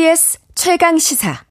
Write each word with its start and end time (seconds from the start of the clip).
KBS 0.00 0.38
최강 0.54 0.96
시사. 0.96 1.44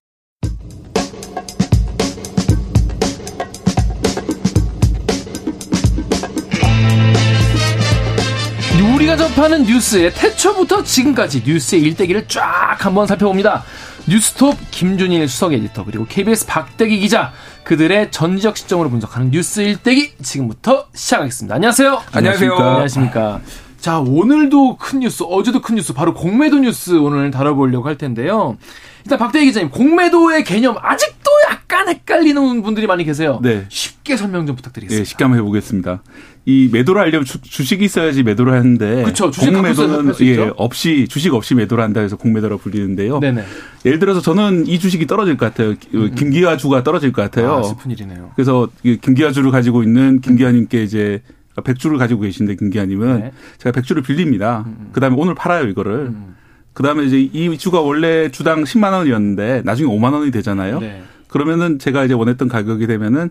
우리가 8.95 9.17
접하는 9.17 9.63
뉴스의 9.65 10.11
태초부터 10.15 10.83
지금까지 10.83 11.43
뉴스의 11.45 11.83
일대기를 11.83 12.27
쫙 12.27 12.77
한번 12.79 13.05
살펴봅니다. 13.05 13.63
뉴스톱 14.07 14.57
김준일 14.71 15.29
수석 15.29 15.53
에디터 15.53 15.85
그리고 15.85 16.07
KBS 16.07 16.47
박대기 16.47 16.97
기자 16.97 17.31
그들의 17.63 18.09
전지적 18.09 18.57
시점으로 18.57 18.89
분석하는 18.89 19.29
뉴스 19.29 19.59
일대기 19.59 20.15
지금부터 20.23 20.87
시작하겠습니다. 20.95 21.53
안녕하세요. 21.53 22.01
안녕하세요. 22.13 22.53
안녕하십니까. 22.55 23.41
자 23.79 23.99
오늘도 23.99 24.77
큰 24.77 24.99
뉴스 24.99 25.23
어제도 25.23 25.61
큰 25.61 25.75
뉴스 25.75 25.93
바로 25.93 26.13
공매도 26.13 26.59
뉴스 26.59 26.91
오늘 26.97 27.31
다뤄보려고 27.31 27.87
할 27.87 27.97
텐데요. 27.97 28.57
일단 29.05 29.17
박대기 29.17 29.45
기자님 29.45 29.69
공매도의 29.69 30.43
개념 30.43 30.75
아직도 30.77 31.31
약간 31.49 31.87
헷갈리는 31.87 32.61
분들이 32.61 32.87
많이 32.87 33.05
계세요. 33.05 33.39
네. 33.41 33.65
쉽게 33.69 34.17
설명 34.17 34.45
좀 34.45 34.55
부탁드리겠습니다. 34.57 34.99
예, 34.99 35.05
쉽게 35.05 35.23
한번 35.23 35.39
해보겠습니다. 35.39 36.03
이 36.45 36.69
매도를 36.71 37.01
하려면 37.01 37.25
주, 37.25 37.63
식이 37.63 37.85
있어야지 37.85 38.23
매도를 38.23 38.53
하는데 38.53 39.03
그쵸, 39.03 39.31
주식 39.31 39.51
공매도는 39.51 40.13
예. 40.21 40.51
없이 40.57 41.07
주식 41.09 41.33
없이 41.33 41.55
매도를 41.55 41.83
한다 41.83 42.01
해서 42.01 42.17
공매도라고 42.17 42.61
불리는데요. 42.61 43.19
네네. 43.19 43.43
예를 43.85 43.99
들어서 43.99 44.19
저는 44.19 44.67
이 44.67 44.77
주식이 44.79 45.07
떨어질 45.07 45.37
것 45.37 45.45
같아요. 45.45 45.75
김기아주가 46.15 46.83
떨어질 46.83 47.13
것 47.13 47.21
같아요. 47.21 47.53
아, 47.53 47.63
슬픈 47.63 47.91
일이네요. 47.91 48.31
그래서 48.35 48.67
이 48.83 48.97
김기아주를 48.97 49.51
가지고 49.51 49.83
있는 49.83 50.19
김기아님께 50.19 50.83
이제 50.83 51.21
백주를 51.61 51.97
가지고 51.97 52.21
계신데 52.21 52.55
김기아님은 52.55 53.19
네. 53.19 53.31
제가 53.57 53.71
백주를 53.73 54.03
빌립니다. 54.03 54.65
그다음에 54.93 55.15
오늘 55.17 55.35
팔아요 55.35 55.67
이거를. 55.67 55.93
음. 56.07 56.35
그다음에 56.73 57.03
이제 57.03 57.19
이 57.19 57.57
주가 57.57 57.81
원래 57.81 58.29
주당 58.29 58.63
10만 58.63 58.93
원이었는데 58.93 59.63
나중에 59.65 59.93
5만 59.93 60.13
원이 60.13 60.31
되잖아요. 60.31 60.79
네. 60.79 61.03
그러면은 61.27 61.77
제가 61.79 62.05
이제 62.05 62.13
원했던 62.13 62.47
가격이 62.47 62.87
되면은 62.87 63.29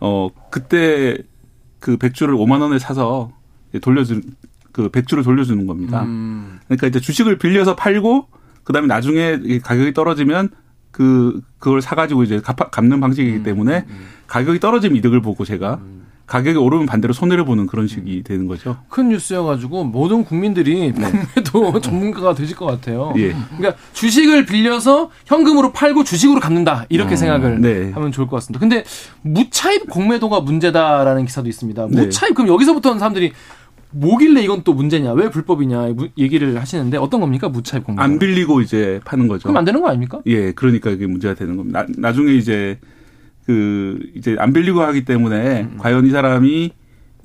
어 0.00 0.28
그때 0.50 1.18
그 1.78 1.96
백주를 1.96 2.34
5만 2.34 2.60
원에 2.60 2.78
사서 2.78 3.32
돌려준 3.82 4.22
그 4.72 4.88
백주를 4.88 5.24
돌려주는 5.24 5.66
겁니다. 5.66 6.04
음. 6.04 6.58
그러니까 6.66 6.86
이제 6.86 7.00
주식을 7.00 7.38
빌려서 7.38 7.76
팔고 7.76 8.28
그다음에 8.64 8.86
나중에 8.86 9.40
이 9.42 9.58
가격이 9.58 9.92
떨어지면 9.92 10.50
그 10.90 11.40
그걸 11.58 11.82
사가지고 11.82 12.22
이제 12.24 12.40
갚, 12.40 12.56
갚는 12.56 13.00
방식이기 13.00 13.38
음, 13.38 13.42
때문에 13.42 13.84
가격이 14.26 14.60
떨어지면 14.60 14.96
이득을 14.96 15.20
보고 15.20 15.44
제가 15.44 15.80
가격이 16.30 16.56
오르면 16.58 16.86
반대로 16.86 17.12
손해를 17.12 17.44
보는 17.44 17.66
그런 17.66 17.88
식이 17.88 18.22
되는 18.22 18.46
거죠. 18.46 18.76
큰 18.88 19.08
뉴스여가지고 19.08 19.82
모든 19.82 20.24
국민들이 20.24 20.92
공매도 20.92 21.80
전문가가 21.82 22.34
되실 22.34 22.56
것 22.56 22.66
같아요. 22.66 23.12
예. 23.16 23.34
그러니까 23.56 23.74
주식을 23.94 24.46
빌려서 24.46 25.10
현금으로 25.26 25.72
팔고 25.72 26.04
주식으로 26.04 26.38
갚는다 26.38 26.86
이렇게 26.88 27.16
생각을 27.16 27.60
네. 27.60 27.90
하면 27.90 28.12
좋을 28.12 28.28
것 28.28 28.36
같습니다. 28.36 28.60
근데 28.60 28.84
무차입 29.22 29.90
공매도가 29.90 30.40
문제다라는 30.42 31.24
기사도 31.26 31.48
있습니다. 31.48 31.88
네. 31.90 32.02
무차입 32.02 32.34
그럼 32.36 32.46
여기서부터는 32.48 33.00
사람들이 33.00 33.32
뭐길래 33.90 34.40
이건 34.42 34.62
또 34.62 34.72
문제냐, 34.72 35.12
왜 35.14 35.30
불법이냐 35.30 35.88
무- 35.96 36.10
얘기를 36.16 36.60
하시는데 36.60 36.96
어떤 36.96 37.18
겁니까 37.20 37.48
무차입 37.48 37.82
공매도? 37.82 38.00
안 38.04 38.20
빌리고 38.20 38.60
이제 38.60 39.00
파는 39.04 39.26
거죠. 39.26 39.48
그럼 39.48 39.56
안 39.56 39.64
되는 39.64 39.80
거 39.82 39.88
아닙니까? 39.88 40.20
예, 40.26 40.52
그러니까 40.52 40.90
이게 40.90 41.08
문제가 41.08 41.34
되는 41.34 41.56
겁니다. 41.56 41.80
나, 41.82 41.86
나중에 41.98 42.32
이제 42.34 42.78
그 43.46 43.98
이제 44.14 44.36
안 44.38 44.52
빌리고 44.52 44.80
하기 44.82 45.04
때문에 45.04 45.62
음. 45.62 45.76
과연 45.78 46.06
이 46.06 46.10
사람이 46.10 46.72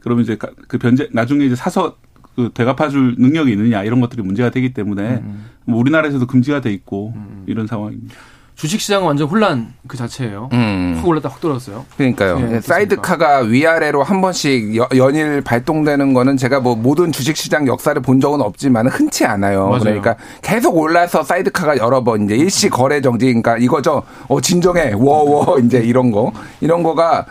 그러면 0.02 0.24
이제 0.24 0.38
가- 0.38 0.52
그 0.68 0.78
변제 0.78 1.10
나중에 1.12 1.46
이제 1.46 1.56
사서 1.56 1.98
그 2.36 2.52
되갚아줄 2.54 3.16
능력이 3.18 3.52
있느냐 3.54 3.84
이런 3.84 4.02
것들이 4.02 4.22
문제가 4.22 4.50
되기 4.50 4.74
때문에 4.74 5.22
음, 5.24 5.46
뭐 5.66 5.80
우리나라에서도 5.80 6.26
금지가 6.28 6.62
돼 6.62 6.72
있고 6.74 7.14
이런 7.48 7.66
상황입니다. 7.68 8.14
주식 8.56 8.80
시장은 8.80 9.06
완전 9.06 9.28
혼란 9.28 9.74
그 9.86 9.98
자체예요. 9.98 10.50
음. 10.54 10.96
확 10.98 11.06
올랐다 11.08 11.28
확 11.30 11.42
떨어졌어요. 11.42 11.86
그러니까요. 11.98 12.40
네, 12.40 12.62
사이드카가 12.62 13.40
위아래로 13.40 14.02
한 14.02 14.22
번씩 14.22 14.78
여- 14.78 14.88
연일 14.96 15.42
발동되는 15.42 16.14
거는 16.14 16.38
제가 16.38 16.62
뭐 16.62 16.76
모든 16.76 17.12
주식시장 17.12 17.68
역사를 17.68 18.02
본 18.02 18.22
적은 18.22 18.40
없지만 18.42 18.88
흔치 18.88 19.26
않아요. 19.26 19.68
맞아요. 19.68 19.80
그러니까 19.82 20.16
계속 20.42 20.78
올라서 20.78 21.24
사이드카가 21.24 21.78
여러 21.78 22.04
번 22.04 22.24
이제 22.24 22.36
일시 22.36 22.70
거래 22.70 23.02
정지, 23.02 23.26
그러니까 23.26 23.58
이거죠. 23.58 24.04
어 24.30 24.40
진정해, 24.40 24.94
워워 24.96 25.60
이제 25.60 25.80
이런 25.80 26.12
거 26.12 26.32
이런 26.62 26.82
거가 26.82 27.26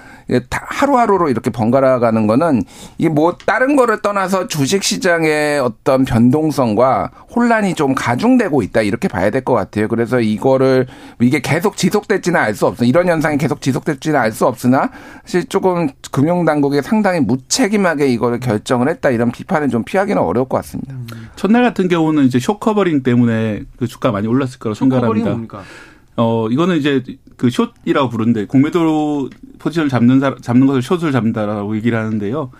하루하루로 0.50 1.28
이렇게 1.28 1.50
번갈아 1.50 1.98
가는 1.98 2.26
거는 2.26 2.62
이게 2.98 3.08
뭐 3.08 3.36
다른 3.46 3.76
거를 3.76 4.00
떠나서 4.02 4.46
주식 4.48 4.82
시장의 4.82 5.60
어떤 5.60 6.04
변동성과 6.04 7.10
혼란이 7.34 7.74
좀 7.74 7.94
가중되고 7.94 8.62
있다 8.62 8.82
이렇게 8.82 9.08
봐야 9.08 9.30
될 9.30 9.44
것 9.44 9.52
같아요. 9.52 9.88
그래서 9.88 10.20
이거를 10.20 10.86
이게 11.20 11.40
계속 11.40 11.76
지속될지는 11.76 12.40
알 12.40 12.54
수 12.54 12.66
없어. 12.66 12.84
이런 12.84 13.08
현상이 13.08 13.36
계속 13.36 13.60
지속될지는 13.60 14.18
알 14.18 14.32
수 14.32 14.46
없으나 14.46 14.90
사실 15.24 15.44
조금 15.48 15.88
금융 16.10 16.44
당국이 16.44 16.80
상당히 16.82 17.20
무책임하게 17.20 18.08
이거를 18.08 18.40
결정을 18.40 18.88
했다 18.88 19.10
이런 19.10 19.30
비판은 19.30 19.68
좀 19.70 19.84
피하기는 19.84 20.20
어려울 20.20 20.48
것 20.48 20.56
같습니다. 20.58 20.94
첫날 21.36 21.62
같은 21.62 21.88
경우는 21.88 22.24
이제 22.24 22.38
short 22.38 22.58
covering 22.58 23.02
때문에 23.02 23.62
그 23.76 23.86
주가 23.86 24.10
많이 24.12 24.26
올랐을 24.26 24.58
거라고 24.58 24.74
생각합니다. 24.74 25.30
뭡니까? 25.30 25.62
어 26.16 26.48
이거는 26.48 26.76
이제 26.76 27.02
그 27.36 27.50
숏이라고 27.50 28.08
부르는데 28.08 28.46
공매도 28.46 29.30
포지션을 29.58 29.88
잡는 29.88 30.20
사 30.20 30.34
잡는 30.40 30.66
것을 30.66 30.82
숏을 30.82 31.12
잡는다라고 31.12 31.76
얘기를 31.76 31.98
하는데요. 31.98 32.50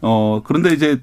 어 0.00 0.42
그런데 0.44 0.72
이제 0.72 1.00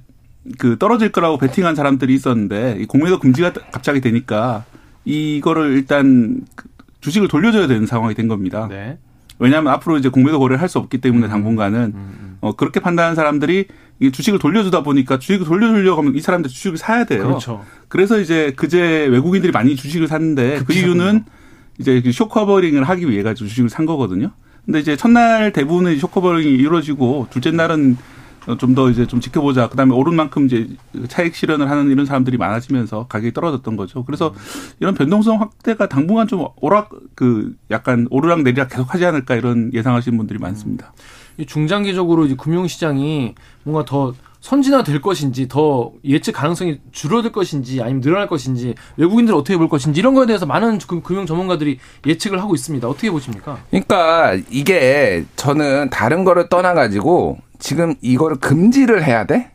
그 0.57 0.77
떨어질 0.79 1.11
거라고 1.11 1.37
베팅한 1.37 1.75
사람들이 1.75 2.13
있었는데 2.13 2.77
이 2.79 2.85
공매도 2.85 3.19
금지가 3.19 3.53
갑자기 3.71 4.01
되니까 4.01 4.65
이거를 5.05 5.73
일단 5.73 6.41
그 6.55 6.67
주식을 7.01 7.27
돌려줘야 7.27 7.67
되는 7.67 7.85
상황이 7.85 8.13
된 8.15 8.27
겁니다. 8.27 8.67
네. 8.69 8.97
왜냐하면 9.39 9.73
앞으로 9.73 9.97
이제 9.97 10.09
공매도 10.09 10.39
거래를 10.39 10.61
할 10.61 10.69
수 10.69 10.77
없기 10.77 10.99
때문에 10.99 11.27
당분간은 11.27 11.93
어 12.41 12.55
그렇게 12.55 12.79
판단하는 12.79 13.15
사람들이 13.15 13.67
이 13.99 14.11
주식을 14.11 14.39
돌려주다 14.39 14.83
보니까 14.83 15.19
주식을 15.19 15.45
돌려주려고 15.45 16.01
하면 16.01 16.15
이 16.15 16.21
사람들 16.21 16.49
주식을 16.49 16.77
사야 16.77 17.05
돼요. 17.05 17.23
그렇죠. 17.23 17.65
그래서 17.87 18.19
이제 18.19 18.53
그제 18.55 19.07
외국인들이 19.07 19.51
많이 19.51 19.75
주식을 19.75 20.07
샀는데 20.07 20.63
그 20.65 20.73
이유는 20.73 21.25
이제 21.81 22.01
그 22.01 22.11
short 22.11 22.34
covering을 22.34 22.83
하기 22.83 23.09
위해 23.09 23.23
가지고 23.23 23.49
주식을 23.49 23.69
산 23.69 23.85
거거든요. 23.85 24.31
근데 24.65 24.79
이제 24.79 24.95
첫날 24.95 25.51
대부분의 25.51 25.97
short 25.97 26.17
covering이 26.17 26.53
이루어지고 26.53 27.27
둘째 27.31 27.51
날은 27.51 27.97
좀 28.57 28.73
더 28.73 28.89
이제 28.89 29.05
좀 29.05 29.19
지켜보자. 29.19 29.69
그다음에 29.69 29.93
오른 29.93 30.15
만큼 30.15 30.45
이제 30.45 30.67
차익 31.07 31.35
실현을 31.35 31.69
하는 31.69 31.91
이런 31.91 32.05
사람들이 32.05 32.37
많아지면서 32.37 33.07
가격이 33.07 33.33
떨어졌던 33.33 33.75
거죠. 33.75 34.03
그래서 34.05 34.33
이런 34.79 34.95
변동성 34.95 35.41
확대가 35.41 35.87
당분간 35.87 36.27
좀 36.27 36.47
오락 36.59 36.89
그 37.15 37.55
약간 37.69 38.07
오르락 38.09 38.41
내리락 38.41 38.69
계속 38.69 38.93
하지 38.93 39.05
않을까 39.05 39.35
이런 39.35 39.71
예상하시는 39.73 40.17
분들이 40.17 40.39
많습니다. 40.39 40.93
이 41.37 41.45
중장기적으로 41.45 42.25
이제 42.25 42.35
금융 42.35 42.67
시장이 42.67 43.35
뭔가 43.63 43.85
더 43.85 44.13
선진화될 44.41 45.01
것인지 45.01 45.47
더 45.47 45.91
예측 46.03 46.33
가능성이 46.33 46.79
줄어들 46.91 47.31
것인지 47.31 47.81
아니면 47.81 48.01
늘어날 48.01 48.27
것인지 48.27 48.73
외국인들 48.97 49.33
어떻게 49.35 49.55
볼 49.57 49.69
것인지 49.69 49.99
이런 49.99 50.13
거에 50.15 50.25
대해서 50.25 50.45
많은 50.45 50.79
금- 50.79 51.01
금융 51.01 51.25
전문가들이 51.25 51.77
예측을 52.05 52.41
하고 52.41 52.55
있습니다. 52.55 52.87
어떻게 52.87 53.11
보십니까? 53.11 53.59
그러니까 53.69 54.35
이게 54.49 55.23
저는 55.35 55.89
다른 55.91 56.23
거를 56.23 56.49
떠나 56.49 56.73
가지고 56.73 57.37
지금 57.59 57.93
이거를 58.01 58.37
금지를 58.37 59.03
해야 59.03 59.25
돼? 59.25 59.51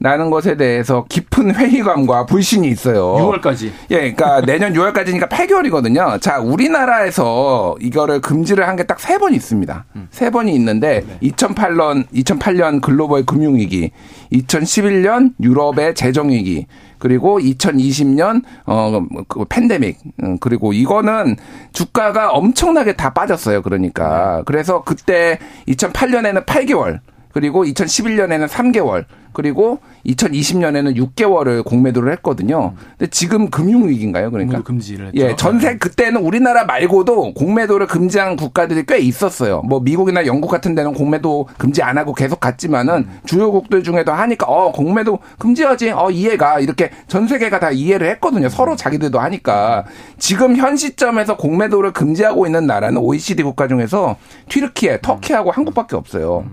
라는 0.00 0.30
것에 0.30 0.56
대해서 0.56 1.04
깊은 1.08 1.54
회의감과 1.56 2.26
불신이 2.26 2.68
있어요. 2.68 3.14
6월까지. 3.16 3.70
예, 3.90 4.12
그러니까 4.12 4.40
내년 4.46 4.72
6월까지니까 4.72 5.28
8개월이거든요. 5.28 6.20
자, 6.20 6.38
우리나라에서 6.38 7.74
이거를 7.80 8.20
금지를 8.20 8.66
한 8.68 8.76
게 8.76 8.84
딱 8.84 8.98
세 9.00 9.18
번 9.18 9.34
있습니다. 9.34 9.84
세 10.10 10.30
번이 10.30 10.54
있는데 10.54 11.04
2008년 11.22 12.06
2008년 12.14 12.80
글로벌 12.80 13.24
금융 13.26 13.56
위기, 13.56 13.90
2011년 14.32 15.32
유럽의 15.40 15.94
재정 15.94 16.30
위기, 16.30 16.66
그리고 16.98 17.38
2020년 17.40 18.42
어 18.66 19.00
그 19.28 19.44
팬데믹 19.48 19.98
음, 20.22 20.38
그리고 20.38 20.72
이거는 20.72 21.36
주가가 21.72 22.30
엄청나게 22.30 22.94
다 22.94 23.10
빠졌어요. 23.12 23.62
그러니까 23.62 24.42
그래서 24.46 24.82
그때 24.84 25.38
2008년에는 25.68 26.44
8개월 26.46 27.00
그리고 27.38 27.64
2011년에는 27.64 28.48
3개월, 28.48 29.04
그리고 29.32 29.78
2020년에는 30.06 30.96
6개월을 30.96 31.64
공매도를 31.64 32.10
했거든요. 32.14 32.74
근데 32.98 33.08
지금 33.12 33.48
금융위기인가요? 33.48 34.32
그러니까. 34.32 34.62
금지를 34.62 35.06
했죠. 35.06 35.20
예, 35.20 35.36
전세 35.36 35.78
그때는 35.78 36.20
우리나라 36.20 36.64
말고도 36.64 37.34
공매도를 37.34 37.86
금지한 37.86 38.34
국가들이 38.34 38.86
꽤 38.88 38.98
있었어요. 38.98 39.62
뭐 39.62 39.78
미국이나 39.78 40.26
영국 40.26 40.48
같은 40.48 40.74
데는 40.74 40.94
공매도 40.94 41.46
금지 41.58 41.80
안 41.80 41.96
하고 41.96 42.12
계속 42.12 42.40
갔지만은 42.40 43.06
주요국들 43.24 43.84
중에도 43.84 44.10
하니까 44.12 44.46
어 44.48 44.72
공매도 44.72 45.20
금지하지. 45.38 45.90
어 45.90 46.10
이해가 46.10 46.58
이렇게 46.58 46.90
전 47.06 47.28
세계가 47.28 47.60
다 47.60 47.70
이해를 47.70 48.10
했거든요. 48.10 48.48
서로 48.48 48.74
자기들도 48.74 49.20
하니까 49.20 49.84
지금 50.18 50.56
현 50.56 50.76
시점에서 50.76 51.36
공매도를 51.36 51.92
금지하고 51.92 52.46
있는 52.46 52.66
나라는 52.66 52.96
OECD 53.00 53.44
국가 53.44 53.68
중에서 53.68 54.16
튀르키예, 54.48 54.98
터키하고 55.02 55.52
한국밖에 55.52 55.94
없어요. 55.94 56.44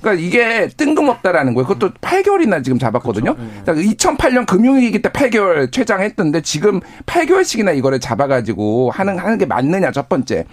그러니까 0.00 0.22
이게 0.24 0.68
뜬금없다라는 0.76 1.54
거예요. 1.54 1.66
그것도 1.66 1.94
8개월이나 1.94 2.62
지금 2.62 2.78
잡았거든요. 2.78 3.34
그렇죠. 3.64 3.80
2008년 3.80 4.46
금융위기 4.46 5.02
때 5.02 5.10
8개월 5.10 5.70
최장했던데 5.72 6.42
지금 6.42 6.80
8개월씩이나 7.06 7.76
이거를 7.76 8.00
잡아가지고 8.00 8.90
하는 8.90 9.18
하는 9.18 9.38
게 9.38 9.46
맞느냐 9.46 9.90
첫 9.92 10.08
번째. 10.08 10.44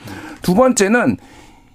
두 0.41 0.55
번째는 0.55 1.17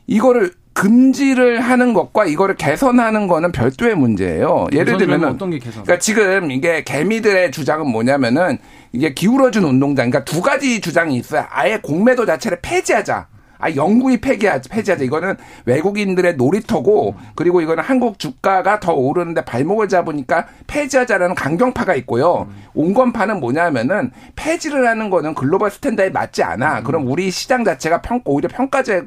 이거를 0.06 0.52
금지를 0.72 1.60
하는 1.60 1.92
것과 1.92 2.26
이거를 2.26 2.54
개선하는 2.54 3.26
거는 3.26 3.50
별도의 3.50 3.96
문제예요. 3.96 4.68
예를 4.72 4.96
들면 4.96 5.24
어떤 5.24 5.50
게 5.50 5.58
개선? 5.58 5.82
그러니까 5.82 5.98
지금 5.98 6.52
이게 6.52 6.84
개미들의 6.84 7.50
주장은 7.50 7.90
뭐냐면은 7.90 8.58
이게 8.92 9.12
기울어진 9.12 9.64
운동장, 9.64 10.08
그러니까 10.08 10.24
두 10.24 10.40
가지 10.40 10.80
주장이 10.80 11.16
있어요. 11.16 11.44
아예 11.50 11.78
공매도 11.82 12.26
자체를 12.26 12.60
폐지하자. 12.62 13.26
아, 13.58 13.74
영구히 13.74 14.20
폐기하자, 14.20 14.68
폐지하자. 14.70 15.04
이거는 15.04 15.34
외국인들의 15.64 16.36
놀이터고, 16.36 17.14
그리고 17.34 17.60
이거는 17.60 17.82
한국 17.82 18.18
주가가 18.18 18.80
더 18.80 18.92
오르는데 18.94 19.44
발목을 19.44 19.88
잡으니까 19.88 20.46
폐지하자라는 20.66 21.34
강경파가 21.34 21.94
있고요. 21.96 22.48
온건파는 22.74 23.40
뭐냐면은 23.40 24.12
폐지를 24.36 24.86
하는 24.86 25.10
거는 25.10 25.34
global 25.34 25.70
standard에 25.70 26.10
맞지 26.10 26.42
않아. 26.42 26.82
그럼 26.82 27.08
우리 27.08 27.30
시장 27.30 27.64
자체가 27.64 28.02
평, 28.02 28.20
오히려 28.24 28.48
평가제, 28.48 29.04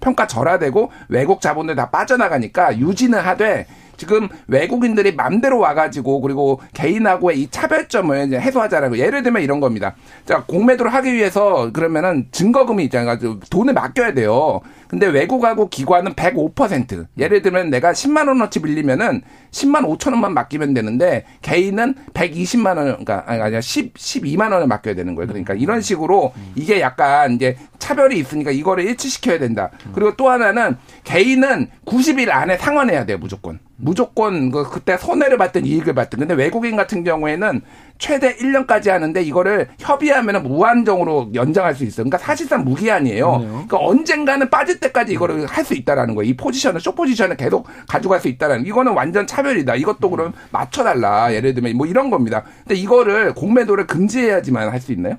평가 0.00 0.26
절하되고 0.26 0.90
외국 1.08 1.40
자본들 1.40 1.76
다 1.76 1.90
빠져나가니까 1.90 2.78
유지는 2.78 3.18
하되 3.20 3.66
지금 4.02 4.28
외국인들이 4.48 5.14
맘대로 5.14 5.60
와가지고 5.60 6.22
그리고 6.22 6.60
개인하고의 6.74 7.40
이 7.40 7.48
차별점을 7.48 8.26
이제 8.26 8.36
해소하자라고 8.36 8.98
예를 8.98 9.22
들면 9.22 9.42
이런 9.42 9.60
겁니다. 9.60 9.94
자 10.26 10.42
공매도를 10.44 10.92
하기 10.92 11.12
위해서 11.14 11.70
그러면은 11.72 12.26
증거금이 12.32 12.82
있잖아요. 12.86 13.38
돈을 13.48 13.74
맡겨야 13.74 14.14
돼요. 14.14 14.60
근데 14.92 15.06
외국하고 15.06 15.70
기관은 15.70 16.12
105% 16.12 17.06
예를 17.16 17.40
들면 17.40 17.70
내가 17.70 17.92
10만 17.92 18.28
원어치 18.28 18.60
빌리면은 18.60 19.22
10만 19.50 19.86
5천 19.86 20.10
원만 20.10 20.34
맡기면 20.34 20.74
되는데 20.74 21.24
개인은 21.40 21.94
120만 22.12 22.76
원 22.76 22.86
그러니까 23.02 23.24
아니 23.26 23.62
10 23.62 23.94
12만 23.94 24.52
원을 24.52 24.66
맡겨야 24.66 24.94
되는 24.94 25.14
거예요. 25.14 25.28
그러니까 25.28 25.54
이런 25.54 25.80
식으로 25.80 26.34
이게 26.54 26.82
약간 26.82 27.32
이제 27.32 27.56
차별이 27.78 28.18
있으니까 28.18 28.50
이거를 28.50 28.84
일치시켜야 28.84 29.38
된다. 29.38 29.70
그리고 29.94 30.14
또 30.14 30.28
하나는 30.28 30.76
개인은 31.04 31.68
90일 31.86 32.28
안에 32.28 32.58
상환해야 32.58 33.06
돼요, 33.06 33.16
무조건. 33.16 33.60
무조건 33.76 34.50
그 34.50 34.68
그때 34.70 34.98
손해를 34.98 35.38
받든 35.38 35.64
이익을 35.64 35.94
받든. 35.94 36.18
근데 36.18 36.34
외국인 36.34 36.76
같은 36.76 37.02
경우에는 37.02 37.62
최대 37.98 38.36
1년까지 38.36 38.88
하는데 38.88 39.22
이거를 39.22 39.68
협의하면 39.78 40.42
무한정으로 40.42 41.30
연장할 41.34 41.74
수 41.74 41.84
있어요. 41.84 42.04
그러니까 42.04 42.18
사실상 42.18 42.64
무기한이에요. 42.64 43.38
그러니까 43.40 43.78
언젠가는 43.80 44.48
빠질 44.50 44.80
때까지 44.80 45.12
이거를 45.12 45.46
할 45.46 45.62
수 45.62 45.74
있다라는 45.74 46.16
거예요. 46.16 46.28
이 46.28 46.36
포지션을 46.36 46.80
쇼 46.80 46.92
포지션을 46.92 47.36
계속 47.36 47.68
가져갈 47.88 48.18
수 48.20 48.26
있다라는. 48.26 48.66
이거는 48.66 48.92
완전 48.94 49.26
차별이다. 49.28 49.76
이것도 49.76 50.10
그럼 50.10 50.32
맞춰달라. 50.50 51.32
예를 51.32 51.54
들면 51.54 51.76
뭐 51.76 51.86
이런 51.86 52.10
겁니다. 52.10 52.42
근데 52.64 52.74
이거를 52.74 53.32
공매도를 53.34 53.86
금지해야지만 53.86 54.70
할 54.70 54.80
수 54.80 54.90
있나요? 54.92 55.18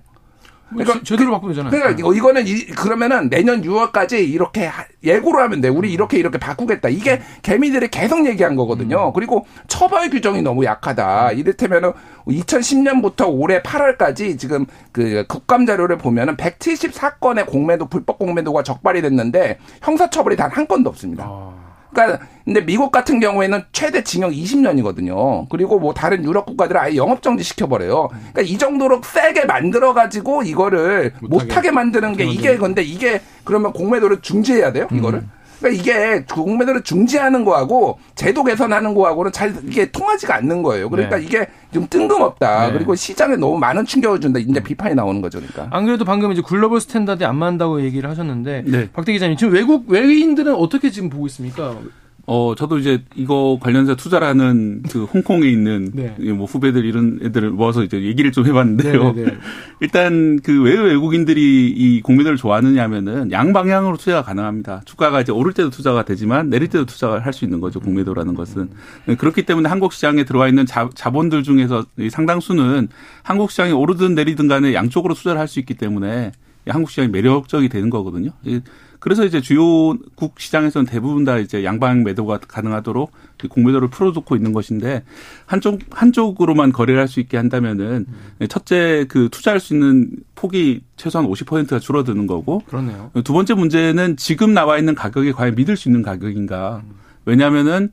그러니까 0.77 1.03
제대로 1.03 1.31
바꾸면 1.31 1.53
되잖아요. 1.53 1.71
그러니까 1.71 2.09
네. 2.09 2.17
이거는 2.17 2.47
이, 2.47 2.65
그러면은 2.67 3.29
내년 3.29 3.61
6월까지 3.61 4.27
이렇게 4.29 4.69
예고로 5.03 5.39
하면 5.41 5.59
돼. 5.59 5.67
우리 5.67 5.91
이렇게 5.91 6.17
이렇게 6.17 6.37
바꾸겠다. 6.37 6.87
이게 6.89 7.21
개미들이 7.41 7.89
계속 7.89 8.25
얘기한 8.25 8.55
거거든요. 8.55 9.07
음. 9.07 9.13
그리고 9.13 9.45
처벌 9.67 10.09
규정이 10.09 10.41
너무 10.41 10.63
약하다. 10.63 11.33
이를테면은 11.33 11.91
2010년부터 12.27 13.25
올해 13.29 13.61
8월까지 13.61 14.39
지금 14.39 14.65
그 14.93 15.25
국감 15.27 15.65
자료를 15.65 15.97
보면은 15.97 16.37
174건의 16.37 17.45
공매도 17.45 17.87
불법 17.87 18.17
공매도가 18.17 18.63
적발이 18.63 19.01
됐는데 19.01 19.57
형사 19.81 20.09
처벌이 20.09 20.37
단 20.37 20.53
한 20.53 20.67
건도 20.67 20.89
없습니다. 20.91 21.25
아. 21.27 21.72
그러니까 21.93 22.25
근데 22.43 22.65
미국 22.65 22.91
같은 22.91 23.19
경우에는 23.19 23.63
최대 23.71 24.03
징역 24.03 24.31
20년이거든요. 24.31 25.47
그리고 25.49 25.79
뭐 25.79 25.93
다른 25.93 26.23
유럽 26.23 26.45
국가들은 26.45 26.79
아예 26.81 26.95
영업 26.95 27.21
정지 27.21 27.43
시켜 27.43 27.67
버려요. 27.67 28.09
그러니까 28.11 28.41
이 28.41 28.57
정도로 28.57 29.01
세게 29.03 29.45
만들어 29.45 29.93
가지고 29.93 30.43
이거를 30.43 31.13
못하게. 31.21 31.45
못하게 31.45 31.71
만드는 31.71 32.17
게 32.17 32.25
이게 32.25 32.57
근데 32.57 32.81
이게 32.81 33.21
그러면 33.43 33.71
공매도를 33.71 34.21
중지해야 34.21 34.73
돼요? 34.73 34.87
이거를? 34.91 35.23
그러니까 35.63 35.69
이게 35.69 36.25
공매도를 36.25 36.83
중지하는 36.83 37.45
거하고 37.45 37.97
제도 38.15 38.43
개선하는 38.43 38.93
거하고는 38.93 39.31
잘 39.31 39.55
이게 39.65 39.89
통하지가 39.89 40.35
않는 40.35 40.61
거예요. 40.61 40.89
그러니까 40.89 41.17
네. 41.17 41.23
이게 41.23 41.47
좀 41.73 41.87
뜬금없다. 41.89 42.67
네. 42.67 42.73
그리고 42.73 42.95
시장에 42.95 43.37
너무 43.37 43.57
많은 43.57 43.85
충격을 43.85 44.19
준다. 44.19 44.39
이제 44.39 44.61
비판이 44.61 44.93
나오는 44.93 45.21
거죠. 45.21 45.39
그러니까. 45.39 45.75
안 45.75 45.85
그래도 45.85 46.03
방금 46.03 46.33
이제 46.33 46.41
global 46.45 46.81
standard에 46.81 47.25
안 47.25 47.37
맞는다고 47.37 47.81
얘기를 47.81 48.09
하셨는데 48.09 48.63
네. 48.67 48.89
박대 48.91 49.13
기자님 49.13 49.37
지금 49.37 49.53
외국 49.53 49.89
외인들은 49.89 50.53
어떻게 50.53 50.91
지금 50.91 51.09
보고 51.09 51.25
있습니까? 51.27 51.77
어, 52.25 52.55
저도 52.55 52.77
이제 52.79 53.03
이거 53.15 53.59
관련해서 53.61 53.95
투자를 53.95 54.25
하는 54.25 54.81
그 54.89 55.03
홍콩에 55.03 55.45
있는 55.49 55.91
네. 55.93 56.15
뭐 56.31 56.45
후배들 56.45 56.85
이런 56.85 57.19
애들을 57.21 57.49
모아서 57.49 57.83
이제 57.83 58.01
얘기를 58.01 58.31
좀 58.31 58.45
해봤는데요. 58.45 59.11
네네네. 59.11 59.37
일단 59.81 60.39
그 60.41 60.63
왜 60.63 60.73
외국인들이 60.79 61.67
이 61.69 62.01
공매도를 62.01 62.37
좋아하느냐 62.37 62.81
하면은 62.83 63.29
양방향으로 63.31 63.97
투자가 63.97 64.21
가능합니다. 64.23 64.83
주가가 64.85 65.19
이제 65.19 65.33
오를 65.33 65.51
때도 65.51 65.69
투자가 65.69 66.05
되지만 66.05 66.49
내릴 66.49 66.69
때도 66.69 66.85
투자를 66.85 67.25
할 67.25 67.33
수 67.33 67.43
있는 67.43 67.59
거죠. 67.59 67.81
공매도라는 67.81 68.35
것은. 68.35 68.69
네, 69.07 69.15
그렇기 69.15 69.43
때문에 69.43 69.67
한국 69.67 69.91
시장에 69.91 70.23
들어와 70.23 70.47
있는 70.47 70.65
자, 70.65 70.89
자본들 70.95 71.43
중에서 71.43 71.83
이 71.97 72.09
상당수는 72.09 72.87
한국 73.23 73.51
시장이 73.51 73.73
오르든 73.73 74.15
내리든 74.15 74.47
간에 74.47 74.73
양쪽으로 74.73 75.13
투자를 75.13 75.39
할 75.41 75.47
수 75.47 75.59
있기 75.59 75.73
때문에 75.73 76.31
이 76.31 76.52
한국 76.67 76.89
시장이 76.89 77.09
매력적이 77.09 77.69
되는 77.69 77.89
거거든요. 77.89 78.31
이 78.43 78.61
그래서 78.99 79.25
이제 79.25 79.41
주요 79.41 79.97
국 80.15 80.39
시장에서는 80.39 80.85
대부분 80.85 81.25
다 81.25 81.37
이제 81.37 81.65
양방 81.65 82.03
매도가 82.03 82.39
가능하도록 82.47 83.11
이 83.43 83.47
공매도를 83.49 83.89
풀어놓고 83.89 84.37
있는 84.37 84.53
것인데 84.53 85.03
한쪽 85.45 85.81
한쪽으로만 85.91 86.71
거래를 86.71 87.01
할 87.01 87.07
수 87.09 87.19
있게 87.19 87.35
한다면은 87.35 88.05
첫째 88.47 89.05
그 89.09 89.27
투자할 89.29 89.59
수 89.59 89.73
있는 89.73 90.11
폭이 90.35 90.83
최소한 90.95 91.27
50%가 91.27 91.79
줄어드는 91.79 92.27
거고 92.27 92.59
그렇네요. 92.65 93.11
두 93.25 93.33
번째 93.33 93.55
문제는 93.55 94.15
지금 94.15 94.53
나와 94.53 94.77
있는 94.77 94.95
가격이 94.95 95.33
과연 95.33 95.55
믿을 95.55 95.75
수 95.75 95.89
있는 95.89 96.01
가격인가? 96.01 96.81
왜냐하면은 97.25 97.91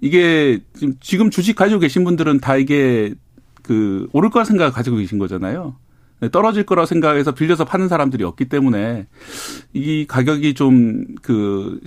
이게 0.00 0.60
지금 0.74 0.94
지금 1.00 1.30
주식 1.30 1.56
가지고 1.56 1.80
계신 1.80 2.04
분들은 2.04 2.38
다 2.38 2.56
이게 2.56 3.14
그 3.62 4.08
오를 4.12 4.30
거라 4.30 4.44
생각 4.44 4.72
가지고 4.72 4.98
계신 4.98 5.18
거잖아요. 5.18 5.74
네, 6.22 6.30
떨어질 6.30 6.64
거라 6.64 6.86
생각해서 6.86 7.32
빌려서 7.32 7.64
파는 7.64 7.88
사람들이 7.88 8.24
없기 8.24 8.46
때문에 8.46 9.06
이 9.74 10.06
가격이 10.08 10.54
좀 10.54 11.04
그 11.22 11.80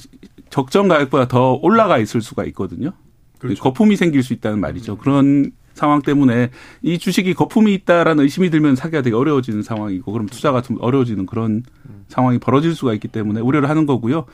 적정 0.50 0.88
가격보다 0.88 1.28
더 1.28 1.60
올라가 1.62 1.98
있을 1.98 2.22
수가 2.22 2.46
있거든요. 2.46 2.92
그렇죠. 3.40 3.62
거품이 3.62 3.96
생길 3.96 4.24
수 4.24 4.34
있다는 4.34 4.60
말이죠. 4.60 4.98
그런 4.98 5.52
상황 5.74 6.02
때문에 6.02 6.52
이 6.82 6.98
주식이 6.98 7.34
거품이 7.34 7.74
있다라는 7.74 8.24
의심이 8.24 8.50
들면 8.50 8.78
사기가 8.78 9.02
되게 9.02 9.16
어려워지는 9.16 9.62
상황이고 9.62 10.10
그럼 10.12 10.28
투자가 10.28 10.62
좀 10.62 10.78
어려워지는 10.80 11.26
그런 11.26 11.64
상황이 12.08 12.40
벌어질 12.40 12.74
수가 12.74 12.94
있기 12.94 13.10
때문에 13.10 13.42
우려를 13.42 13.70
하는 13.70 13.86
거고요. 13.86 14.26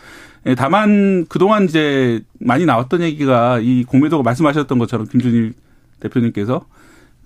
예, 0.46 0.54
다만 0.54 1.26
그동안 1.28 1.64
이제 1.64 2.22
많이 2.40 2.66
나왔던 2.66 3.02
얘기가 3.02 3.60
이 3.60 3.84
공매도가 3.84 4.22
말씀하셨던 4.22 4.78
것처럼 4.78 5.08
김준일 5.08 5.54
대표님께서 6.00 6.66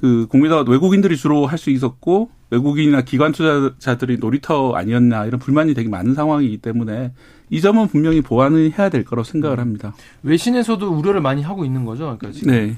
그 0.02 0.28
공매도가 0.28 0.70
외국인들이 0.70 1.18
주로 1.18 1.46
할 1.46 1.58
수 1.58 1.70
있었고 1.70 2.30
외국인이나 2.52 3.02
기관 3.02 3.32
투자자들이 3.32 4.18
놀이터 4.18 4.74
아니었나 4.74 5.25
이런 5.25 5.40
불만이 5.40 5.74
되게 5.74 5.90
많은 5.90 6.14
상황이기 6.14 6.58
때문에 6.60 7.14
이 7.50 7.62
점은 7.62 7.88
분명히 7.88 8.22
보완을 8.22 8.72
해야 8.78 8.90
될 8.90 9.04
거라고 9.04 9.24
생각을 9.24 9.60
합니다. 9.60 9.96
외신에서도 10.24 10.88
우려를 10.92 11.22
많이 11.22 11.42
하고 11.42 11.66
있는 11.66 11.86
거죠. 11.86 12.18
그러니까 12.20 12.32
지금. 12.32 12.52
네. 12.52 12.78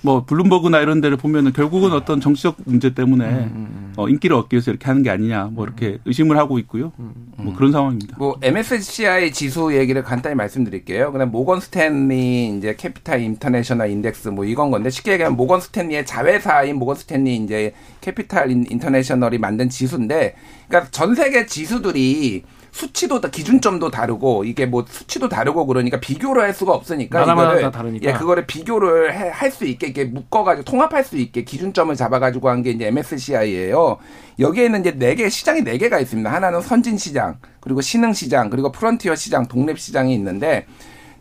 뭐 0.00 0.24
블룸버그나 0.24 0.80
이런 0.80 1.00
데를 1.00 1.16
보면은 1.16 1.52
결국은 1.52 1.92
어떤 1.92 2.20
정치적 2.20 2.56
문제 2.66 2.94
때문에 2.94 3.24
음, 3.24 3.92
어, 3.96 4.08
인기를 4.08 4.36
얻기 4.36 4.54
위해서 4.54 4.70
이렇게 4.70 4.86
하는 4.86 5.02
게 5.02 5.10
아니냐 5.10 5.50
뭐 5.52 5.64
이렇게 5.64 5.98
의심을 6.04 6.36
하고 6.38 6.58
있고요. 6.60 6.92
뭐 7.36 7.52
그런 7.54 7.72
상황입니다. 7.72 8.16
뭐 8.18 8.36
MSCI 8.40 9.32
지수 9.32 9.76
얘기를 9.76 10.02
간단히 10.04 10.36
말씀드릴게요. 10.36 11.10
그다음 11.12 11.30
모건 11.32 11.60
스탠리 11.60 12.56
이제 12.56 12.76
Capital 12.76 13.20
International 13.22 13.90
Index 13.90 14.28
뭐 14.28 14.44
이건 14.44 14.70
건데 14.70 14.88
쉽게 14.90 15.12
얘기하면 15.12 15.36
모건 15.36 15.60
스탠리의 15.60 16.06
자회사인 16.06 16.76
모건 16.76 16.94
스탠리 16.94 17.36
이제 17.36 17.72
Capital 18.00 18.50
In- 18.52 18.66
International이 18.70 19.38
만든 19.38 19.68
지수인데 19.68 20.36
그러니까 20.68 20.90
전 20.92 21.14
세계 21.16 21.46
지수들이 21.46 22.44
수치도 22.78 23.20
다- 23.20 23.28
기준점도 23.28 23.90
다르고 23.90 24.44
이게 24.44 24.64
뭐 24.64 24.84
수치도 24.88 25.28
다르고 25.28 25.66
그러니까 25.66 25.98
비교를 25.98 26.42
할 26.42 26.54
수가 26.54 26.72
없으니까 26.74 27.18
이거를 27.44 27.62
다 27.62 27.70
다르니까. 27.72 28.08
예 28.08 28.12
그거를 28.12 28.46
비교를 28.46 29.10
할 29.34 29.50
수 29.50 29.64
있게 29.64 29.88
이렇게 29.88 30.04
묶어가지고 30.04 30.64
통합할 30.64 31.02
수 31.04 31.16
있게 31.16 31.42
기준점을 31.42 31.94
잡아가지고 31.96 32.48
한 32.50 32.62
게 32.62 32.70
이제 32.70 32.86
MSCI예요. 32.86 33.96
여기에는 34.38 34.80
이제 34.80 34.92
네 34.96 35.14
개 35.16 35.28
시장이 35.28 35.62
네 35.64 35.76
개가 35.78 35.98
있습니다. 35.98 36.30
하나는 36.32 36.60
선진 36.60 36.96
시장, 36.98 37.38
그리고 37.60 37.80
신흥 37.80 38.12
시장, 38.12 38.50
그리고 38.50 38.70
프론티어 38.70 39.16
시장, 39.16 39.46
독립 39.48 39.78
시장이 39.80 40.14
있는데 40.14 40.66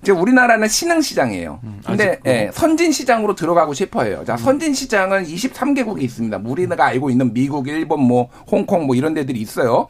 이제 0.03 0.11
우리나라는 0.11 0.67
신흥 0.67 1.01
시장이에요. 1.01 1.59
근데 1.85 2.09
아직도. 2.11 2.29
예, 2.29 2.51
선진 2.53 2.91
시장으로 2.91 3.33
들어가고 3.33 3.73
싶어요. 3.73 4.23
자, 4.25 4.37
선진 4.37 4.73
시장은 4.75 5.23
23개국이 5.25 6.03
있습니다. 6.03 6.39
우리가 6.45 6.85
알고 6.85 7.09
있는 7.09 7.33
미국, 7.33 7.67
일본, 7.67 8.01
뭐 8.01 8.29
홍콩 8.51 8.85
뭐 8.85 8.95
이런 8.95 9.15
데들이 9.15 9.39
있어요. 9.39 9.87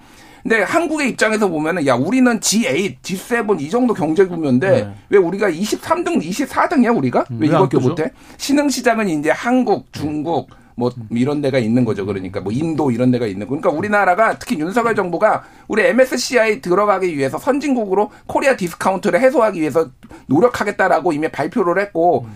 근데 0.47 0.63
한국의 0.63 1.09
입장에서 1.09 1.49
보면은 1.49 1.85
야 1.87 1.95
우리는 1.95 2.39
G8, 2.39 3.01
G7 3.01 3.59
이 3.59 3.69
정도 3.69 3.93
경제 3.93 4.23
구조인데 4.25 4.69
네. 4.69 4.93
왜 5.09 5.17
우리가 5.17 5.51
23등, 5.51 6.21
24등이야 6.23 6.95
우리가? 6.95 7.25
왜 7.37 7.47
이것도 7.47 7.67
껴줘? 7.67 7.89
못해? 7.89 8.11
신흥 8.37 8.69
시장은 8.69 9.09
이제 9.09 9.29
한국, 9.29 9.91
중국 9.91 10.49
뭐 10.79 10.91
이런 11.09 11.41
데가 11.41 11.57
있는 11.57 11.83
거죠. 11.85 12.05
그러니까 12.05 12.39
뭐 12.39 12.53
인도 12.53 12.91
이런 12.91 13.09
데가 13.09 13.25
있는 13.25 13.47
거. 13.47 13.49
그러니까 13.49 13.71
우리나라가 13.71 14.37
특히 14.37 14.59
윤석열 14.59 14.93
정부가 14.93 15.43
우리 15.67 15.81
MSCI 15.81 16.61
들어가기 16.61 17.17
위해서 17.17 17.39
선진국으로 17.39 18.11
Korea 18.27 18.55
discount를 18.55 19.19
해소하기 19.19 19.59
위해서 19.59 19.89
노력하겠다라고 20.27 21.13
이미 21.13 21.29
발표를 21.29 21.81
했고 21.81 22.27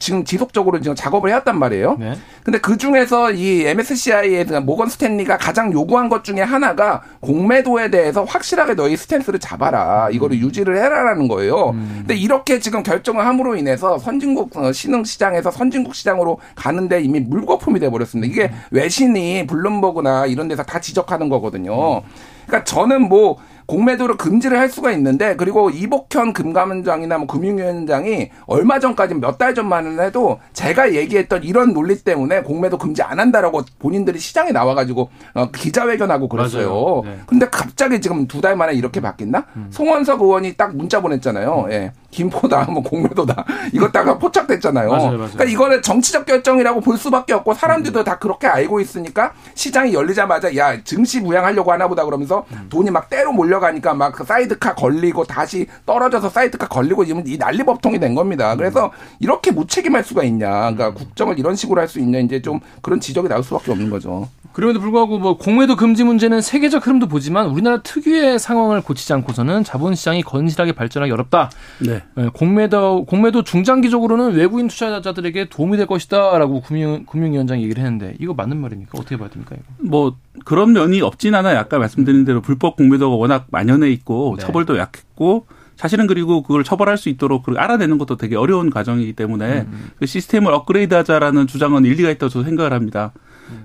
지금 0.00 0.24
지속적으로 0.24 0.80
지금 0.80 0.96
작업을 0.96 1.30
해왔단 1.30 1.56
말이에요. 1.56 1.96
네. 2.00 2.14
근데 2.42 2.58
그 2.58 2.76
중에서 2.76 3.30
이 3.30 3.64
MSCI의 3.64 4.46
모건 4.64 4.88
스탠리가 4.88 5.38
가장 5.38 5.72
요구한 5.72 6.08
것 6.08 6.24
중에 6.24 6.40
하나가 6.40 7.00
공매도에 7.20 7.90
대해서 7.90 8.24
확실하게 8.24 8.74
너희 8.74 8.96
stance를 8.96 9.38
잡아라. 9.38 10.08
이거를 10.10 10.38
유지를 10.38 10.76
해라라는 10.78 11.28
거예요. 11.28 11.70
근데 11.98 12.16
이렇게 12.16 12.58
지금 12.58 12.82
결정을 12.82 13.24
함으로 13.24 13.54
인해서 13.54 13.98
선진국 13.98 14.56
어, 14.56 14.72
신흥 14.72 15.04
시장에서 15.04 15.52
선진국 15.52 15.94
시장으로 15.94 16.40
가는데 16.56 17.00
이미 17.00 17.20
물거품이 17.20 17.83
돼 17.84 17.90
버렸습니다. 17.90 18.32
이게 18.32 18.50
외신이 18.70 19.46
블룸버그나 19.46 20.26
이런 20.26 20.48
데서 20.48 20.62
다 20.62 20.80
지적하는 20.80 21.28
거거든요. 21.28 22.02
그러니까 22.46 22.64
저는 22.64 23.08
뭐 23.08 23.36
공매도를 23.66 24.18
금지를 24.18 24.58
할 24.58 24.68
수가 24.68 24.92
있는데 24.92 25.36
그리고 25.36 25.70
이복현 25.70 26.34
금감원장이나 26.34 27.16
뭐 27.16 27.26
금융위원장이 27.26 28.30
얼마 28.46 28.78
전까지 28.78 29.14
몇 29.14 29.38
달 29.38 29.54
전만 29.54 29.98
해도 30.00 30.38
제가 30.52 30.92
얘기했던 30.94 31.42
이런 31.44 31.72
논리 31.72 31.96
때문에 31.96 32.42
공매도 32.42 32.76
금지 32.78 33.02
안 33.02 33.18
한다라고 33.18 33.62
본인들이 33.78 34.18
시장에 34.18 34.52
나와가지고 34.52 35.08
어, 35.34 35.50
기자회견하고 35.50 36.28
그랬어요. 36.28 37.02
네. 37.04 37.18
근데 37.26 37.48
갑자기 37.50 38.00
지금 38.02 38.26
두 38.28 38.40
달 38.42 38.54
만에 38.56 38.74
이렇게 38.74 39.00
바뀐다? 39.00 39.46
송원석 39.70 40.20
의원이 40.20 40.52
딱 40.58 40.76
문자 40.76 41.00
보냈잖아요. 41.00 41.68
예. 41.70 41.92
김포다, 42.14 42.64
뭐 42.70 42.82
공매도다. 42.82 43.44
이것다가 43.72 44.18
포착됐잖아요. 44.18 44.88
맞아요, 44.88 45.02
맞아요. 45.04 45.18
그러니까 45.18 45.44
이거는 45.44 45.82
정치적 45.82 46.26
결정이라고 46.26 46.80
볼 46.80 46.96
수밖에 46.96 47.32
없고 47.32 47.54
사람들도 47.54 48.04
다 48.04 48.18
그렇게 48.18 48.46
알고 48.46 48.80
있으니까 48.80 49.32
시장이 49.54 49.92
열리자마자 49.92 50.54
야 50.56 50.82
증시 50.84 51.22
부양하려고 51.22 51.72
하나 51.72 51.88
보다 51.88 52.04
그러면서 52.04 52.44
돈이 52.70 52.90
막 52.90 53.10
떼로 53.10 53.32
몰려가니까 53.32 53.94
막 53.94 54.09
그 54.09 54.24
사이드카 54.24 54.74
걸리고 54.74 55.24
다시 55.24 55.66
떨어져서 55.86 56.28
사이드카 56.28 56.68
걸리고 56.68 57.04
이러면 57.04 57.26
이 57.26 57.36
난리법석이 57.36 57.98
된 57.98 58.14
겁니다. 58.14 58.54
그래서 58.56 58.92
이렇게 59.18 59.50
무책임할 59.50 60.04
수가 60.04 60.22
있냐. 60.24 60.48
그러니까 60.48 60.94
국정을 60.94 61.38
이런 61.38 61.56
식으로 61.56 61.80
할 61.80 61.88
수 61.88 61.98
있냐. 61.98 62.18
이제 62.20 62.40
좀 62.40 62.60
그런 62.80 63.00
지적이 63.00 63.28
나올 63.28 63.42
수밖에 63.42 63.72
없는 63.72 63.90
거죠. 63.90 64.28
그럼에도 64.52 64.78
불구하고 64.80 65.18
뭐 65.18 65.36
공매도 65.36 65.74
금지 65.74 66.04
문제는 66.04 66.40
세계적 66.40 66.86
흐름도 66.86 67.08
보지만 67.08 67.48
우리나라 67.48 67.82
특유의 67.82 68.38
상황을 68.38 68.82
고치지 68.82 69.12
않고서는 69.12 69.64
자본시장이 69.64 70.22
건실하게 70.22 70.72
발전하기 70.72 71.10
어렵다. 71.10 71.50
네. 71.80 72.03
예, 72.16 72.28
공매도 72.32 73.06
공매도 73.06 73.42
중장기적으로는 73.42 74.34
외국인 74.34 74.68
투자자들에게 74.68 75.48
도움이 75.48 75.76
될 75.76 75.86
것이다라고 75.86 76.60
금융 76.62 77.04
금융위원장이 77.06 77.64
얘기를 77.64 77.82
했는데 77.82 78.14
이거 78.20 78.34
맞는 78.34 78.56
말입니까? 78.56 78.92
어떻게 78.94 79.16
봐야 79.16 79.28
됩니까? 79.28 79.56
이거? 79.56 79.64
뭐 79.78 80.16
그런 80.44 80.72
면이 80.72 81.00
없진 81.00 81.34
않아요. 81.34 81.58
아까 81.58 81.78
말씀드린 81.78 82.24
대로 82.24 82.40
불법 82.40 82.76
공매도가 82.76 83.16
워낙 83.16 83.46
만연해 83.50 83.90
있고 83.90 84.36
네. 84.38 84.44
처벌도 84.44 84.78
약했고 84.78 85.46
사실은 85.76 86.06
그리고 86.06 86.42
그걸 86.42 86.62
처벌할 86.62 86.96
수 86.96 87.08
있도록 87.08 87.42
그걸 87.42 87.60
알아내는 87.60 87.98
것도 87.98 88.16
되게 88.16 88.36
어려운 88.36 88.70
과정이기 88.70 89.14
때문에 89.14 89.66
그 89.98 90.06
시스템을 90.06 90.52
업그레이드하자라는 90.52 91.48
주장은 91.48 91.84
일리가 91.84 92.10
있다고 92.10 92.30
저도 92.30 92.44
생각을 92.44 92.72
합니다. 92.72 93.12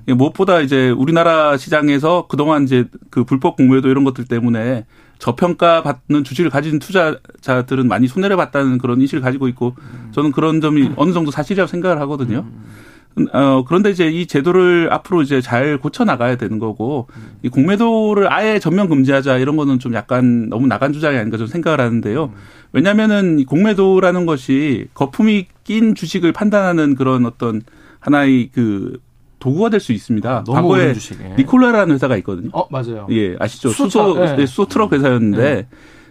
예, 0.07 0.13
무엇보다 0.13 0.61
이제 0.61 0.89
우리나라 0.89 1.55
시장에서 1.57 2.25
그동안 2.27 2.63
이제 2.63 2.85
그 3.09 3.23
불법 3.23 3.55
공매도 3.55 3.89
이런 3.89 4.03
것들 4.03 4.25
때문에 4.25 4.85
저평가 5.19 5.83
받는 5.83 6.23
주식을 6.23 6.49
가진 6.49 6.79
투자자들은 6.79 7.87
많이 7.87 8.07
손해를 8.07 8.35
봤다는 8.37 8.77
그런 8.79 8.99
인식을 9.01 9.21
가지고 9.21 9.47
있고 9.49 9.75
저는 10.11 10.31
그런 10.31 10.61
점이 10.61 10.91
어느 10.95 11.11
정도 11.13 11.29
사실이라고 11.29 11.67
생각을 11.67 11.99
하거든요. 12.01 12.45
어, 13.33 13.63
그런데 13.67 13.89
이제 13.89 14.07
이 14.07 14.27
제도를 14.27 14.89
앞으로 14.91 15.21
이제 15.21 15.41
잘 15.41 15.77
고쳐 15.77 16.05
나가야 16.05 16.37
되는 16.37 16.59
거고, 16.59 17.07
이 17.43 17.49
공매도를 17.49 18.31
아예 18.31 18.59
전면 18.59 18.87
금지하자 18.87 19.39
이런 19.39 19.57
거는 19.57 19.79
좀 19.79 19.93
약간 19.93 20.47
너무 20.47 20.67
나간 20.67 20.93
주장이 20.93 21.17
아닌가 21.17 21.35
좀 21.37 21.47
생각을 21.47 21.81
하는데요. 21.81 22.31
왜냐면은 22.71 23.39
이 23.39 23.45
공매도라는 23.45 24.25
것이 24.25 24.87
거품이 24.93 25.47
낀 25.63 25.95
주식을 25.95 26.31
판단하는 26.31 26.95
그런 26.95 27.25
어떤 27.25 27.61
하나의 27.99 28.51
그 28.53 28.99
도구가 29.39 29.69
될 29.69 29.79
수 29.79 29.93
있습니다. 29.93 30.43
너무 30.45 30.53
과거에 30.55 30.93
주식에. 30.93 31.35
니콜라라는 31.37 31.95
회사가 31.95 32.17
있거든요. 32.17 32.49
어 32.53 32.67
맞아요. 32.69 33.07
예, 33.11 33.35
아시죠? 33.39 33.69
수소차, 33.69 34.05
수소, 34.07 34.21
예. 34.25 34.35
네, 34.35 34.45
수소 34.45 34.65
트럭 34.67 34.93
회사였는데, 34.93 35.67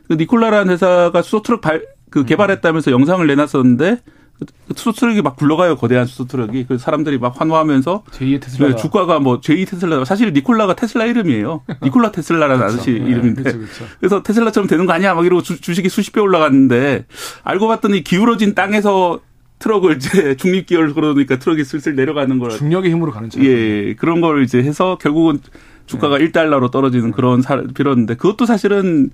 그 0.09 0.15
니콜라라는 0.15 0.73
회사가 0.73 1.23
수소 1.23 1.43
트럭 1.43 1.61
발, 1.61 1.85
그 2.11 2.25
개발했다면서 2.25 2.91
영상을 2.91 3.27
내놨었는데, 3.27 3.99
그 4.39 4.47
수소 4.77 4.93
트럭이 4.93 5.21
막 5.21 5.35
굴러가요, 5.37 5.77
거대한 5.77 6.07
수소 6.07 6.27
트럭이. 6.27 6.65
그 6.67 6.79
사람들이 6.79 7.19
막 7.19 7.39
환호하면서, 7.41 8.05
제2의 8.13 8.41
테슬라. 8.41 8.69
네, 8.69 8.77
주가가 8.77 9.19
뭐, 9.19 9.41
제2 9.41 9.69
테슬라, 9.69 10.05
사실 10.05 10.33
니콜라가 10.33 10.75
테슬라 10.77 11.07
이름이에요. 11.07 11.63
니콜라 11.83 12.13
테슬라라는 12.13 12.65
아저씨 12.65 12.93
이름인데. 12.93 13.43
그렇죠, 13.43 13.59
그렇죠. 13.59 13.85
그래서 13.99 14.23
테슬라처럼 14.23 14.69
되는 14.69 14.87
거 14.87 14.93
아니야? 14.93 15.15
막 15.15 15.27
이러고 15.27 15.43
주, 15.43 15.61
주식이 15.61 15.89
수십 15.89 16.13
배 16.13 16.21
올라갔는데, 16.21 17.07
알고 17.43 17.67
봤더니 17.67 18.05
기울어진 18.05 18.55
땅에서 18.55 19.19
트럭을 19.59 19.97
이제 19.97 20.35
중립기어를 20.39 20.95
걸어놓으니까 20.95 21.39
트럭이 21.39 21.65
슬슬 21.65 21.95
내려가는 21.95 22.39
걸 22.39 22.51
중력의 22.51 22.91
힘으로 22.91 23.13
가는 23.13 23.29
차. 23.31 23.43
예, 23.43 23.95
그런 23.95 24.21
걸 24.21 24.43
이제 24.45 24.59
해서 24.63 24.99
결국은 24.99 25.41
주가가 25.87 26.19
네. 26.19 26.29
1달러로 26.29 26.71
떨어지는 26.71 27.13
그런 27.13 27.43
사, 27.43 27.63
빌었는데 27.63 28.15
그것도 28.17 28.47
사실은 28.47 29.11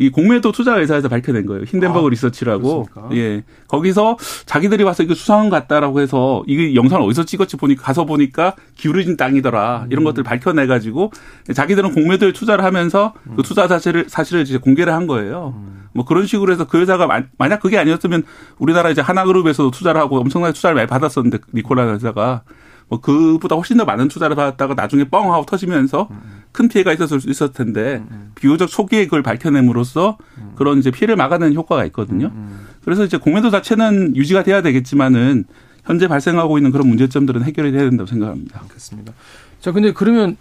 이 0.00 0.08
공매도 0.08 0.50
투자 0.52 0.78
회사에서 0.78 1.10
밝혀낸 1.10 1.44
거예요. 1.44 1.64
힌덴버그 1.64 2.06
아, 2.06 2.08
리서치라고. 2.08 2.84
그렇습니까? 2.86 3.14
예. 3.16 3.44
거기서 3.68 4.16
자기들이 4.46 4.82
와서 4.82 5.02
이거 5.02 5.12
수상한 5.14 5.50
것 5.50 5.56
같다라고 5.56 6.00
해서 6.00 6.42
이게 6.46 6.74
영상을 6.74 7.04
어디서 7.04 7.26
찍었지 7.26 7.58
보니까 7.58 7.82
가서 7.82 8.06
보니까 8.06 8.54
기울어진 8.78 9.18
땅이더라. 9.18 9.82
음. 9.84 9.92
이런 9.92 10.02
것들 10.04 10.22
밝혀내 10.24 10.66
가지고 10.66 11.12
자기들은 11.54 11.92
공매도에 11.92 12.32
투자를 12.32 12.64
하면서 12.64 13.12
음. 13.26 13.34
그 13.36 13.42
투자 13.42 13.68
사실을 13.68 14.06
사실을 14.08 14.40
이제 14.40 14.56
공개를 14.56 14.90
한 14.94 15.06
거예요. 15.06 15.54
뭐 15.92 16.06
그런 16.06 16.26
식으로 16.26 16.50
해서 16.50 16.66
그 16.66 16.80
회사가 16.80 17.06
만- 17.06 17.28
만약 17.36 17.60
그게 17.60 17.76
아니었으면 17.76 18.22
우리나라 18.58 18.88
이제 18.88 19.02
하나그룹에서도 19.02 19.70
투자를 19.70 20.00
하고 20.00 20.18
엄청나게 20.18 20.54
투자를 20.54 20.76
많이 20.76 20.86
받았었는데 20.86 21.40
니콜라 21.52 21.92
회사가 21.92 22.42
뭐 22.88 23.00
그보다 23.00 23.54
훨씬 23.54 23.76
더 23.76 23.84
많은 23.84 24.08
투자를 24.08 24.34
받았다가 24.34 24.74
나중에 24.74 25.04
뻥 25.04 25.32
하고 25.32 25.44
터지면서 25.44 26.08
큰 26.52 26.68
피해가 26.68 26.92
있었을 26.92 27.20
수 27.20 27.30
있었을 27.30 27.52
텐데 27.52 28.02
비교적 28.34 28.68
초기에 28.68 29.04
그걸 29.04 29.22
밝혀냄으로써 29.22 30.18
그런 30.56 30.78
이제 30.78 30.90
피해를 30.90 31.16
막아내는 31.16 31.54
효과가 31.54 31.84
있거든요. 31.86 32.32
그래서 32.84 33.04
이제 33.04 33.16
공매도 33.16 33.50
자체는 33.50 34.16
유지가 34.16 34.42
돼야 34.42 34.62
되겠지만은 34.62 35.44
현재 35.84 36.08
발생하고 36.08 36.58
있는 36.58 36.70
그런 36.70 36.88
문제점들은 36.88 37.42
해결이 37.44 37.72
돼야 37.72 37.82
된다고 37.82 38.06
생각합니다. 38.06 38.62
그렇습니다. 38.68 39.12
자, 39.60 39.72
근데 39.72 39.92
그러면 39.92 40.36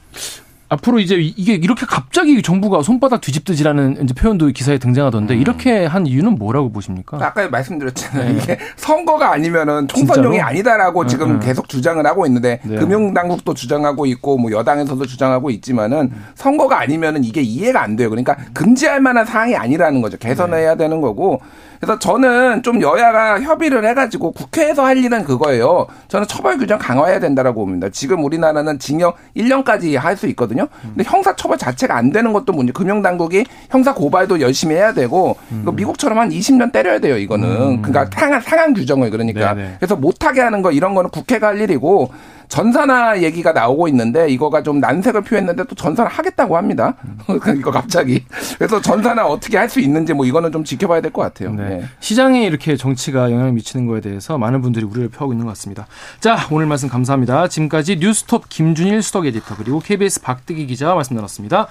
앞으로 0.69 0.99
이제 0.99 1.15
이게 1.15 1.55
이렇게 1.55 1.85
갑자기 1.87 2.41
정부가 2.43 2.83
손바닥 2.83 3.21
뒤집듯이라는 3.21 4.03
이제 4.03 4.13
표현도 4.13 4.47
기사에 4.49 4.77
등장하던데 4.77 5.33
음. 5.33 5.41
이렇게 5.41 5.85
한 5.85 6.05
이유는 6.05 6.35
뭐라고 6.35 6.71
보십니까? 6.71 7.17
아까 7.19 7.47
말씀드렸잖아요. 7.49 8.37
이게 8.37 8.59
선거가 8.75 9.31
아니면은 9.31 9.87
총선용이 9.87 10.35
진짜로? 10.35 10.47
아니다라고 10.47 11.03
네, 11.03 11.09
지금 11.09 11.39
네. 11.39 11.47
계속 11.47 11.67
주장을 11.67 12.05
하고 12.05 12.27
있는데 12.27 12.59
네. 12.63 12.75
금융당국도 12.75 13.55
주장하고 13.55 14.05
있고 14.05 14.37
뭐 14.37 14.51
여당에서도 14.51 15.03
주장하고 15.05 15.49
있지만은 15.49 16.11
선거가 16.35 16.79
아니면은 16.79 17.23
이게 17.23 17.41
이해가 17.41 17.81
안 17.81 17.95
돼요. 17.95 18.09
그러니까 18.11 18.37
금지할 18.53 19.01
만한 19.01 19.25
사항이 19.25 19.55
아니라는 19.55 20.01
거죠. 20.01 20.17
개선해야 20.17 20.75
되는 20.75 21.01
거고. 21.01 21.41
그래서 21.79 21.97
저는 21.97 22.61
좀 22.61 22.81
여야가 22.81 23.41
협의를 23.41 23.85
해가지고 23.85 24.31
국회에서 24.31 24.83
할 24.85 24.97
일은 24.97 25.23
그거예요. 25.23 25.87
저는 26.09 26.27
처벌 26.27 26.57
규정 26.57 26.77
강화해야 26.77 27.19
된다라고 27.19 27.65
봅니다. 27.65 27.87
지금 27.89 28.23
우리나라는 28.23 28.79
징역 28.79 29.15
1년까지 29.35 29.95
할 29.97 30.19
수 30.19 30.27
있거든요. 30.27 30.67
근데 30.81 31.03
형사 31.05 31.33
처벌 31.35 31.57
자체가 31.57 31.95
안 31.95 32.11
되는 32.11 32.33
것도 32.33 32.51
문제. 32.51 32.73
금융 32.73 33.01
당국이 33.01 33.45
형사 33.69 33.93
고발도 33.93 34.41
열심히 34.41 34.75
해야 34.75 34.91
되고 34.91 35.37
이거 35.61 35.71
미국처럼 35.71 36.17
한 36.19 36.29
20년 36.29 36.73
때려야 36.73 36.99
돼요. 36.99 37.15
이거는 37.17 37.81
그러니까 37.81 38.09
상한 38.19 38.41
상한 38.41 38.73
규정을 38.73 39.09
그러니까 39.09 39.53
네네. 39.53 39.75
그래서 39.79 39.95
못하게 39.95 40.41
하는 40.41 40.61
거 40.61 40.71
이런 40.71 40.95
거는 40.95 41.09
국회가 41.11 41.47
할 41.47 41.61
일이고 41.61 42.11
전산화 42.49 43.21
얘기가 43.21 43.53
나오고 43.53 43.87
있는데 43.89 44.27
이거가 44.29 44.63
좀 44.63 44.79
난색을 44.79 45.21
표했는데 45.21 45.63
또 45.65 45.75
전산화 45.75 46.09
하겠다고 46.09 46.57
합니다. 46.57 46.95
이거 47.55 47.71
갑자기 47.71 48.25
그래서 48.57 48.81
전산화 48.81 49.25
어떻게 49.25 49.57
할 49.57 49.69
수 49.69 49.79
있는지 49.79 50.13
뭐 50.15 50.25
이거는 50.25 50.51
좀 50.51 50.63
지켜봐야 50.63 50.99
될 50.99 51.11
것 51.11 51.21
같아요. 51.21 51.53
네. 51.53 51.69
네. 51.69 51.83
시장에 51.99 52.43
이렇게 52.43 52.75
정치가 52.75 53.31
영향을 53.31 53.51
미치는 53.51 53.85
거에 53.85 54.01
대해서 54.01 54.39
많은 54.39 54.61
분들이 54.61 54.83
우려를 54.83 55.09
표하고 55.09 55.31
있는 55.31 55.45
것 55.45 55.51
같습니다. 55.51 55.85
자, 56.19 56.47
오늘 56.49 56.65
말씀 56.65 56.89
감사합니다. 56.89 57.47
지금까지 57.49 57.97
뉴스톱 57.97 58.49
김준일 58.49 59.03
수석 59.03 59.27
에디터 59.27 59.57
그리고 59.57 59.79
KBS 59.79 60.21
박득기 60.21 60.65
기자와 60.65 60.95
말씀 60.95 61.15
나눴습니다. 61.15 61.67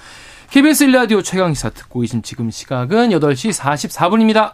KBS 0.51 0.85
일라디오 0.85 1.21
최강시사 1.23 1.71
듣고 1.71 2.01
계신 2.01 2.23
지금 2.23 2.51
시각은 2.51 3.11
8시 3.11 3.53
44분입니다. 3.53 4.53